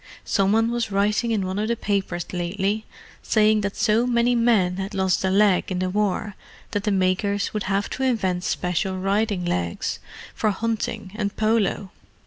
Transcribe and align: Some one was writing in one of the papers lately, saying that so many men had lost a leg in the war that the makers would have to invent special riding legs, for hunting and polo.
Some 0.25 0.51
one 0.51 0.71
was 0.71 0.91
writing 0.91 1.29
in 1.29 1.45
one 1.45 1.59
of 1.59 1.67
the 1.67 1.75
papers 1.75 2.25
lately, 2.33 2.87
saying 3.21 3.61
that 3.61 3.75
so 3.75 4.07
many 4.07 4.33
men 4.33 4.77
had 4.77 4.95
lost 4.95 5.23
a 5.23 5.29
leg 5.29 5.65
in 5.71 5.77
the 5.77 5.91
war 5.91 6.33
that 6.71 6.85
the 6.85 6.91
makers 6.91 7.53
would 7.53 7.65
have 7.69 7.87
to 7.91 8.01
invent 8.01 8.43
special 8.43 8.97
riding 8.97 9.45
legs, 9.45 9.99
for 10.33 10.49
hunting 10.49 11.11
and 11.13 11.35
polo. 11.35 11.91